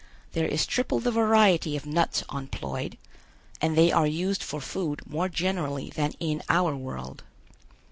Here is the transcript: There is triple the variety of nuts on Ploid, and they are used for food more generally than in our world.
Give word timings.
There 0.31 0.47
is 0.47 0.65
triple 0.65 0.99
the 0.99 1.11
variety 1.11 1.77
of 1.77 1.85
nuts 1.85 2.23
on 2.27 2.47
Ploid, 2.47 2.97
and 3.61 3.77
they 3.77 3.91
are 3.91 4.07
used 4.07 4.41
for 4.41 4.59
food 4.59 5.01
more 5.07 5.29
generally 5.29 5.91
than 5.91 6.13
in 6.19 6.41
our 6.49 6.75
world. 6.75 7.23